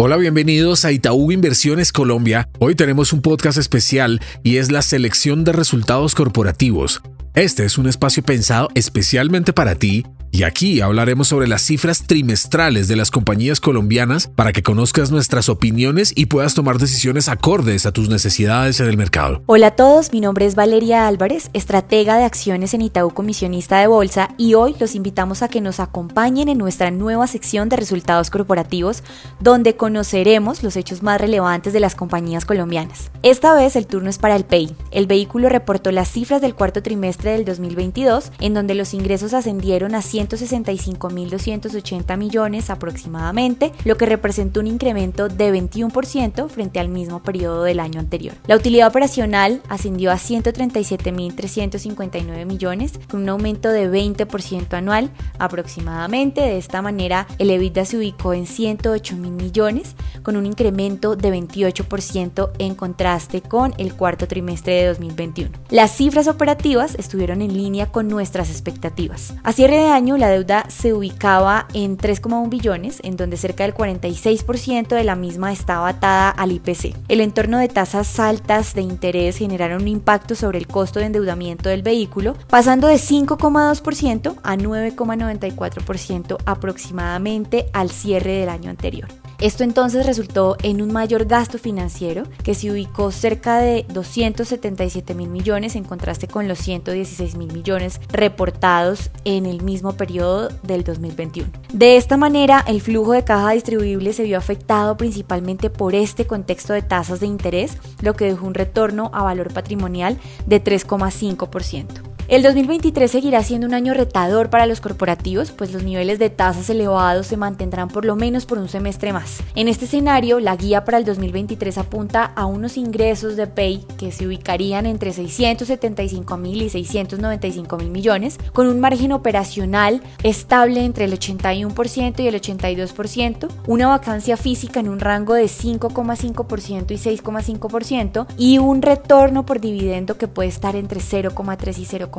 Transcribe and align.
Hola, 0.00 0.16
bienvenidos 0.16 0.84
a 0.84 0.92
Itaú 0.92 1.32
Inversiones 1.32 1.90
Colombia. 1.90 2.48
Hoy 2.60 2.76
tenemos 2.76 3.12
un 3.12 3.20
podcast 3.20 3.58
especial 3.58 4.20
y 4.44 4.58
es 4.58 4.70
la 4.70 4.80
selección 4.80 5.42
de 5.42 5.50
resultados 5.50 6.14
corporativos. 6.14 7.02
Este 7.34 7.64
es 7.64 7.78
un 7.78 7.88
espacio 7.88 8.22
pensado 8.22 8.68
especialmente 8.76 9.52
para 9.52 9.74
ti 9.74 10.04
y 10.30 10.42
aquí 10.42 10.80
hablaremos 10.80 11.28
sobre 11.28 11.48
las 11.48 11.62
cifras 11.62 12.06
trimestrales 12.06 12.86
de 12.86 12.96
las 12.96 13.10
compañías 13.10 13.60
colombianas 13.60 14.28
para 14.28 14.52
que 14.52 14.62
conozcas 14.62 15.10
nuestras 15.10 15.48
opiniones 15.48 16.12
y 16.14 16.26
puedas 16.26 16.54
tomar 16.54 16.78
decisiones 16.78 17.28
acordes 17.28 17.86
a 17.86 17.92
tus 17.92 18.08
necesidades 18.08 18.80
en 18.80 18.86
el 18.86 18.96
mercado. 18.96 19.42
Hola 19.46 19.68
a 19.68 19.76
todos, 19.76 20.12
mi 20.12 20.20
nombre 20.20 20.46
es 20.46 20.54
Valeria 20.54 21.08
Álvarez, 21.08 21.50
estratega 21.54 22.16
de 22.18 22.24
acciones 22.24 22.74
en 22.74 22.82
Itaú 22.82 23.10
Comisionista 23.10 23.80
de 23.80 23.86
Bolsa 23.86 24.28
y 24.36 24.54
hoy 24.54 24.74
los 24.78 24.94
invitamos 24.94 25.42
a 25.42 25.48
que 25.48 25.60
nos 25.60 25.80
acompañen 25.80 26.48
en 26.48 26.58
nuestra 26.58 26.90
nueva 26.90 27.26
sección 27.26 27.68
de 27.68 27.76
resultados 27.76 28.30
corporativos 28.30 29.02
donde 29.40 29.76
conoceremos 29.76 30.62
los 30.62 30.76
hechos 30.76 31.02
más 31.02 31.20
relevantes 31.20 31.72
de 31.72 31.80
las 31.80 31.94
compañías 31.94 32.44
colombianas. 32.44 33.10
Esta 33.22 33.54
vez 33.54 33.76
el 33.76 33.86
turno 33.86 34.10
es 34.10 34.18
para 34.18 34.36
el 34.36 34.44
PEI. 34.44 34.74
El 34.90 35.06
vehículo 35.06 35.48
reportó 35.48 35.90
las 35.90 36.08
cifras 36.08 36.40
del 36.40 36.54
cuarto 36.54 36.82
trimestre 36.82 37.32
del 37.32 37.44
2022 37.44 38.32
en 38.40 38.54
donde 38.54 38.74
los 38.74 38.94
ingresos 38.94 39.34
ascendieron 39.34 39.94
a 39.94 40.02
165.280 40.18 42.16
millones 42.16 42.70
aproximadamente, 42.70 43.72
lo 43.84 43.96
que 43.96 44.06
representa 44.06 44.58
un 44.60 44.66
incremento 44.66 45.28
de 45.28 45.52
21% 45.52 46.48
frente 46.48 46.80
al 46.80 46.88
mismo 46.88 47.22
periodo 47.22 47.62
del 47.62 47.78
año 47.80 48.00
anterior. 48.00 48.34
La 48.46 48.56
utilidad 48.56 48.88
operacional 48.88 49.60
ascendió 49.68 50.10
a 50.10 50.16
137.359 50.16 52.46
millones, 52.46 52.98
con 53.08 53.22
un 53.22 53.28
aumento 53.28 53.68
de 53.70 53.90
20% 53.90 54.72
anual 54.74 55.10
aproximadamente. 55.38 56.40
De 56.40 56.56
esta 56.58 56.82
manera, 56.82 57.26
el 57.38 57.50
EBITDA 57.50 57.84
se 57.84 57.98
ubicó 57.98 58.32
en 58.32 58.46
108.000 58.46 59.30
millones, 59.30 59.94
con 60.22 60.36
un 60.36 60.46
incremento 60.46 61.16
de 61.16 61.32
28% 61.32 62.50
en 62.58 62.74
contraste 62.74 63.40
con 63.40 63.74
el 63.78 63.94
cuarto 63.94 64.26
trimestre 64.26 64.74
de 64.74 64.86
2021. 64.86 65.50
Las 65.70 65.92
cifras 65.92 66.26
operativas 66.28 66.94
estuvieron 66.96 67.42
en 67.42 67.54
línea 67.54 67.86
con 67.86 68.08
nuestras 68.08 68.50
expectativas. 68.50 69.34
A 69.42 69.52
cierre 69.52 69.76
de 69.76 69.88
año, 69.88 70.07
la 70.16 70.28
deuda 70.28 70.64
se 70.68 70.94
ubicaba 70.94 71.66
en 71.74 71.98
3,1 71.98 72.48
billones, 72.48 73.00
en 73.02 73.16
donde 73.16 73.36
cerca 73.36 73.64
del 73.64 73.74
46% 73.74 74.88
de 74.88 75.04
la 75.04 75.16
misma 75.16 75.52
estaba 75.52 75.88
atada 75.88 76.30
al 76.30 76.52
IPC. 76.52 76.96
El 77.08 77.20
entorno 77.20 77.58
de 77.58 77.68
tasas 77.68 78.18
altas 78.18 78.74
de 78.74 78.82
interés 78.82 79.36
generaron 79.36 79.82
un 79.82 79.88
impacto 79.88 80.34
sobre 80.34 80.58
el 80.58 80.66
costo 80.66 81.00
de 81.00 81.06
endeudamiento 81.06 81.68
del 81.68 81.82
vehículo, 81.82 82.34
pasando 82.48 82.88
de 82.88 82.94
5,2% 82.94 84.36
a 84.42 84.56
9,94% 84.56 86.38
aproximadamente 86.46 87.66
al 87.72 87.90
cierre 87.90 88.32
del 88.32 88.48
año 88.48 88.70
anterior. 88.70 89.08
Esto 89.40 89.62
entonces 89.62 90.04
resultó 90.04 90.56
en 90.64 90.82
un 90.82 90.92
mayor 90.92 91.26
gasto 91.26 91.58
financiero 91.58 92.24
que 92.42 92.54
se 92.54 92.72
ubicó 92.72 93.12
cerca 93.12 93.58
de 93.58 93.86
277 93.88 95.14
mil 95.14 95.28
millones 95.28 95.76
en 95.76 95.84
contraste 95.84 96.26
con 96.26 96.48
los 96.48 96.58
116 96.58 97.36
mil 97.36 97.52
millones 97.52 98.00
reportados 98.10 99.10
en 99.24 99.46
el 99.46 99.62
mismo 99.62 99.92
periodo 99.92 100.48
del 100.64 100.82
2021. 100.82 101.50
De 101.72 101.96
esta 101.96 102.16
manera, 102.16 102.64
el 102.66 102.80
flujo 102.80 103.12
de 103.12 103.22
caja 103.22 103.52
distribuible 103.52 104.12
se 104.12 104.24
vio 104.24 104.38
afectado 104.38 104.96
principalmente 104.96 105.70
por 105.70 105.94
este 105.94 106.26
contexto 106.26 106.72
de 106.72 106.82
tasas 106.82 107.20
de 107.20 107.26
interés, 107.26 107.78
lo 108.02 108.14
que 108.14 108.24
dejó 108.24 108.44
un 108.44 108.54
retorno 108.54 109.10
a 109.14 109.22
valor 109.22 109.52
patrimonial 109.52 110.18
de 110.46 110.64
3,5%. 110.64 112.07
El 112.28 112.42
2023 112.42 113.10
seguirá 113.10 113.42
siendo 113.42 113.66
un 113.66 113.72
año 113.72 113.94
retador 113.94 114.50
para 114.50 114.66
los 114.66 114.82
corporativos, 114.82 115.50
pues 115.50 115.72
los 115.72 115.82
niveles 115.82 116.18
de 116.18 116.28
tasas 116.28 116.68
elevados 116.68 117.26
se 117.26 117.38
mantendrán 117.38 117.88
por 117.88 118.04
lo 118.04 118.16
menos 118.16 118.44
por 118.44 118.58
un 118.58 118.68
semestre 118.68 119.14
más. 119.14 119.42
En 119.54 119.66
este 119.66 119.86
escenario, 119.86 120.38
la 120.38 120.54
guía 120.54 120.84
para 120.84 120.98
el 120.98 121.06
2023 121.06 121.78
apunta 121.78 122.24
a 122.36 122.44
unos 122.44 122.76
ingresos 122.76 123.36
de 123.36 123.46
PEI 123.46 123.82
que 123.96 124.12
se 124.12 124.26
ubicarían 124.26 124.84
entre 124.84 125.14
675 125.14 126.36
mil 126.36 126.60
y 126.60 126.68
695 126.68 127.78
mil 127.78 127.88
millones, 127.88 128.36
con 128.52 128.66
un 128.66 128.78
margen 128.78 129.12
operacional 129.12 130.02
estable 130.22 130.84
entre 130.84 131.06
el 131.06 131.18
81% 131.18 132.20
y 132.20 132.28
el 132.28 132.34
82%, 132.34 133.48
una 133.66 133.88
vacancia 133.88 134.36
física 134.36 134.80
en 134.80 134.90
un 134.90 135.00
rango 135.00 135.32
de 135.32 135.44
5,5% 135.44 136.90
y 136.90 136.96
6,5% 136.96 138.26
y 138.36 138.58
un 138.58 138.82
retorno 138.82 139.46
por 139.46 139.62
dividendo 139.62 140.18
que 140.18 140.28
puede 140.28 140.50
estar 140.50 140.76
entre 140.76 141.00
0,3 141.00 141.78
y 141.78 141.86
0,5%. 141.86 142.17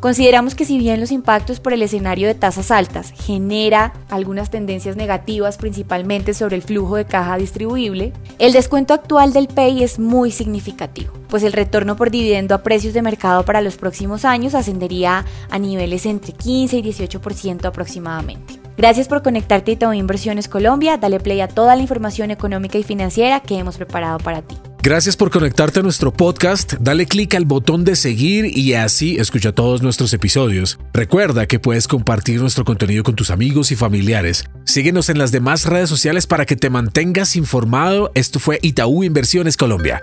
Consideramos 0.00 0.54
que 0.54 0.64
si 0.64 0.78
bien 0.78 1.00
los 1.00 1.10
impactos 1.10 1.60
por 1.60 1.72
el 1.72 1.82
escenario 1.82 2.28
de 2.28 2.34
tasas 2.34 2.70
altas 2.70 3.12
genera 3.12 3.92
algunas 4.08 4.50
tendencias 4.50 4.96
negativas 4.96 5.56
principalmente 5.56 6.34
sobre 6.34 6.56
el 6.56 6.62
flujo 6.62 6.96
de 6.96 7.04
caja 7.04 7.36
distribuible, 7.36 8.12
el 8.38 8.52
descuento 8.52 8.94
actual 8.94 9.32
del 9.32 9.48
PEI 9.48 9.82
es 9.82 9.98
muy 9.98 10.30
significativo, 10.30 11.12
pues 11.28 11.42
el 11.42 11.52
retorno 11.52 11.96
por 11.96 12.10
dividendo 12.10 12.54
a 12.54 12.62
precios 12.62 12.94
de 12.94 13.02
mercado 13.02 13.44
para 13.44 13.60
los 13.60 13.76
próximos 13.76 14.24
años 14.24 14.54
ascendería 14.54 15.24
a 15.50 15.58
niveles 15.58 16.06
entre 16.06 16.32
15 16.32 16.78
y 16.78 16.82
18% 16.82 17.64
aproximadamente. 17.64 18.60
Gracias 18.76 19.08
por 19.08 19.22
conectarte 19.22 19.76
a 19.84 19.96
Inversiones 19.96 20.46
Colombia. 20.46 20.98
Dale 20.98 21.18
play 21.18 21.40
a 21.40 21.48
toda 21.48 21.74
la 21.74 21.82
información 21.82 22.30
económica 22.30 22.78
y 22.78 22.84
financiera 22.84 23.40
que 23.40 23.58
hemos 23.58 23.76
preparado 23.76 24.18
para 24.18 24.42
ti. 24.42 24.56
Gracias 24.88 25.18
por 25.18 25.30
conectarte 25.30 25.80
a 25.80 25.82
nuestro 25.82 26.14
podcast. 26.14 26.72
Dale 26.80 27.04
clic 27.04 27.34
al 27.34 27.44
botón 27.44 27.84
de 27.84 27.94
seguir 27.94 28.46
y 28.56 28.72
así 28.72 29.18
escucha 29.18 29.52
todos 29.52 29.82
nuestros 29.82 30.14
episodios. 30.14 30.78
Recuerda 30.94 31.44
que 31.44 31.60
puedes 31.60 31.86
compartir 31.86 32.40
nuestro 32.40 32.64
contenido 32.64 33.02
con 33.02 33.14
tus 33.14 33.30
amigos 33.30 33.70
y 33.70 33.76
familiares. 33.76 34.46
Síguenos 34.64 35.10
en 35.10 35.18
las 35.18 35.30
demás 35.30 35.66
redes 35.66 35.90
sociales 35.90 36.26
para 36.26 36.46
que 36.46 36.56
te 36.56 36.70
mantengas 36.70 37.36
informado. 37.36 38.10
Esto 38.14 38.38
fue 38.38 38.60
Itaú 38.62 39.04
Inversiones 39.04 39.58
Colombia. 39.58 40.02